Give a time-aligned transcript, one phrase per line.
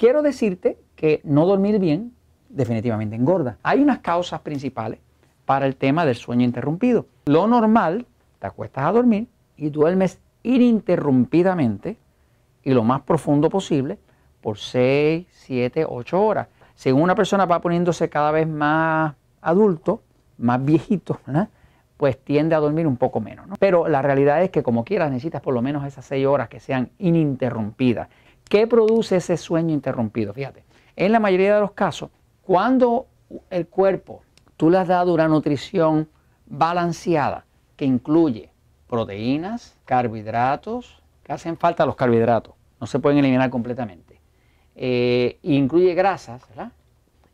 [0.00, 2.14] quiero decirte que no dormir bien
[2.48, 3.58] definitivamente engorda.
[3.62, 4.98] Hay unas causas principales
[5.44, 7.04] para el tema del sueño interrumpido.
[7.26, 8.06] Lo normal,
[8.38, 9.28] te acuestas a dormir
[9.58, 11.98] y duermes ininterrumpidamente
[12.62, 13.98] y lo más profundo posible
[14.40, 16.48] por 6, 7, 8 horas.
[16.74, 20.00] Según una persona va poniéndose cada vez más adulto,
[20.38, 21.20] más viejito,
[21.98, 23.46] pues tiende a dormir un poco menos.
[23.58, 26.58] Pero la realidad es que como quieras necesitas por lo menos esas 6 horas que
[26.58, 28.08] sean ininterrumpidas.
[28.50, 30.34] ¿Qué produce ese sueño interrumpido?
[30.34, 30.64] Fíjate,
[30.96, 32.10] en la mayoría de los casos,
[32.42, 33.06] cuando
[33.48, 34.22] el cuerpo
[34.56, 36.08] tú le has dado una nutrición
[36.46, 38.50] balanceada que incluye
[38.88, 44.20] proteínas, carbohidratos, que hacen falta los carbohidratos, no se pueden eliminar completamente,
[44.74, 46.72] eh, incluye grasas, ¿verdad?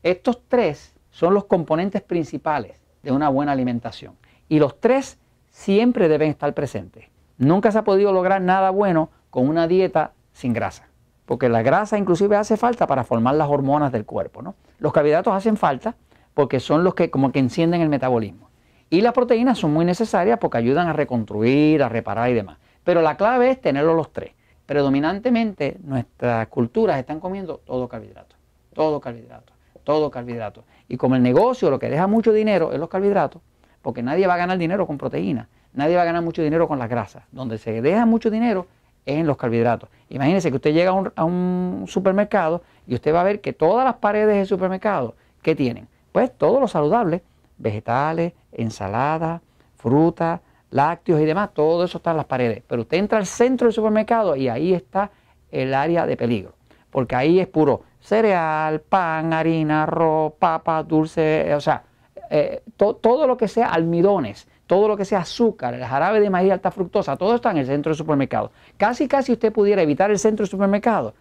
[0.03, 4.17] Estos tres son los componentes principales de una buena alimentación.
[4.51, 7.07] Y los tres siempre deben estar presentes.
[7.39, 10.91] Nunca se ha podido lograr nada bueno con una dieta sin grasa.
[11.27, 14.43] Porque la grasa inclusive hace falta para formar las hormonas del cuerpo.
[14.43, 14.55] ¿no?
[14.79, 15.97] Los carbohidratos hacen falta
[16.33, 18.49] porque son los que como que encienden el metabolismo.
[18.89, 22.59] Y las proteínas son muy necesarias porque ayudan a reconstruir, a reparar y demás.
[22.85, 24.33] Pero la clave es tenerlos los tres.
[24.65, 28.37] Predominantemente nuestras culturas están comiendo todo carbohidrato,
[28.75, 30.65] todo carbohidrato, todo carbohidrato.
[30.89, 33.43] Y como el negocio lo que deja mucho dinero es los carbohidratos,
[33.83, 36.79] porque nadie va a ganar dinero con proteínas, nadie va a ganar mucho dinero con
[36.79, 37.25] las grasas.
[37.33, 38.67] Donde se deja mucho dinero
[39.07, 39.89] en los carbohidratos.
[40.09, 43.95] Imagínense que usted llega a un, supermercado y usted va a ver que todas las
[43.97, 45.89] paredes del supermercado, ¿qué tienen?
[46.13, 47.23] Pues todo lo saludable,
[47.57, 49.41] vegetales, ensaladas,
[49.77, 50.41] frutas,
[50.71, 52.63] lácteos y demás, todo eso está en las paredes.
[52.67, 55.11] Pero usted entra al centro del supermercado y ahí está
[55.51, 56.55] el área de peligro,
[56.91, 61.85] porque ahí es puro cereal, pan, harina, arroz, papa, dulce, o sea,
[62.31, 66.53] eh, todo lo que sea almidones, todo lo que sea azúcar, el jarabe de maíz
[66.53, 68.51] alta fructosa, todo está en el centro del supermercado.
[68.77, 71.15] Casi, casi usted pudiera evitar el centro del supermercado,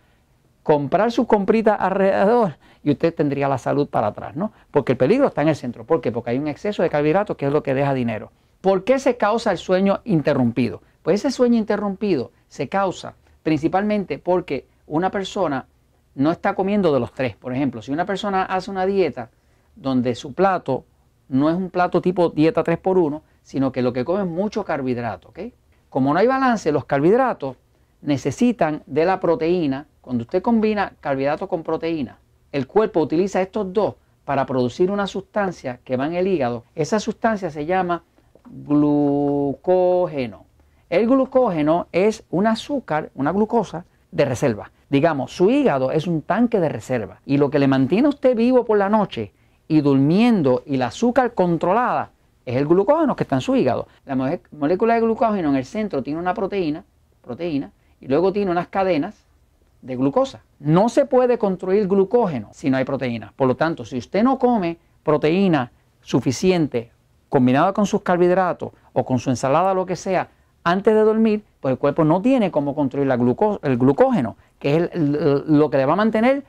[0.63, 4.51] comprar sus compritas alrededor y usted tendría la salud para atrás, ¿no?
[4.71, 5.85] Porque el peligro está en el centro.
[5.85, 6.11] ¿Por qué?
[6.11, 8.31] Porque hay un exceso de carbohidratos que es lo que deja dinero.
[8.61, 10.81] ¿Por qué se causa el sueño interrumpido?
[11.03, 15.67] Pues ese sueño interrumpido se causa principalmente porque una persona
[16.15, 17.35] no está comiendo de los tres.
[17.35, 19.29] Por ejemplo, si una persona hace una dieta
[19.75, 20.85] donde su plato
[21.27, 25.31] no es un plato tipo dieta 3x1, sino que lo que come es mucho carbohidrato.
[25.89, 27.55] Como no hay balance, los carbohidratos
[28.01, 29.85] necesitan de la proteína.
[30.01, 32.17] Cuando usted combina carbohidratos con proteína,
[32.51, 33.95] el cuerpo utiliza estos dos
[34.25, 36.63] para producir una sustancia que va en el hígado.
[36.73, 38.01] Esa sustancia se llama
[38.45, 40.45] glucógeno.
[40.89, 44.71] El glucógeno es un azúcar, una glucosa de reserva.
[44.89, 48.35] Digamos, su hígado es un tanque de reserva y lo que le mantiene a usted
[48.35, 49.33] vivo por la noche
[49.67, 52.11] y durmiendo y la azúcar controlada
[52.45, 53.87] es el glucógeno que está en su hígado.
[54.05, 54.15] La
[54.51, 56.83] molécula de glucógeno en el centro tiene una proteína,
[57.21, 59.15] proteína y luego tiene unas cadenas
[59.81, 60.41] de glucosa.
[60.59, 63.33] No se puede construir glucógeno si no hay proteína.
[63.35, 66.91] Por lo tanto, si usted no come proteína suficiente
[67.29, 70.29] combinada con sus carbohidratos o con su ensalada, lo que sea,
[70.63, 75.69] antes de dormir, pues el cuerpo no tiene cómo construir el glucógeno, que es lo
[75.69, 76.43] que le va a mantener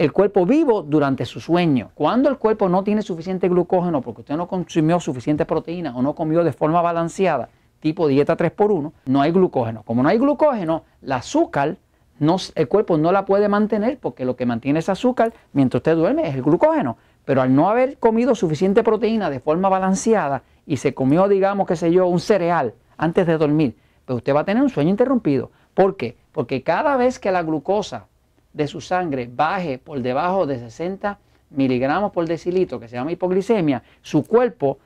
[0.00, 1.90] el cuerpo vivo durante su sueño.
[1.92, 6.14] Cuando el cuerpo no tiene suficiente glucógeno porque usted no consumió suficiente proteína o no
[6.14, 7.50] comió de forma balanceada,
[7.80, 9.82] tipo dieta 3x1, no hay glucógeno.
[9.82, 11.76] Como no hay glucógeno, el azúcar,
[12.18, 15.96] no, el cuerpo no la puede mantener porque lo que mantiene ese azúcar mientras usted
[15.96, 16.96] duerme es el glucógeno.
[17.26, 21.76] Pero al no haber comido suficiente proteína de forma balanceada y se comió, digamos, qué
[21.76, 25.50] sé yo, un cereal antes de dormir, pues usted va a tener un sueño interrumpido.
[25.74, 26.16] ¿Por qué?
[26.32, 28.06] Porque cada vez que la glucosa
[28.52, 31.18] de su sangre baje por debajo de 60
[31.50, 34.78] miligramos por decilitro, que se llama hipoglicemia, su cuerpo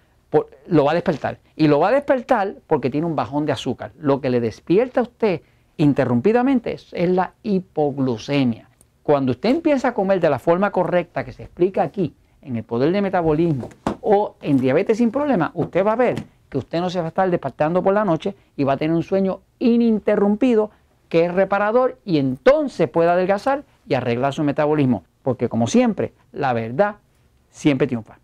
[0.66, 1.38] lo va a despertar.
[1.54, 3.92] Y lo va a despertar porque tiene un bajón de azúcar.
[3.98, 5.42] Lo que le despierta a usted
[5.76, 8.68] interrumpidamente es, es la hipoglucemia.
[9.02, 12.64] Cuando usted empieza a comer de la forma correcta que se explica aquí, en el
[12.64, 13.68] poder de metabolismo
[14.00, 17.08] o en diabetes sin problema, usted va a ver que usted no se va a
[17.08, 20.70] estar despertando por la noche y va a tener un sueño ininterrumpido
[21.14, 25.04] que es reparador y entonces puede adelgazar y arreglar su metabolismo.
[25.22, 26.96] Porque como siempre, la verdad
[27.50, 28.18] siempre triunfa.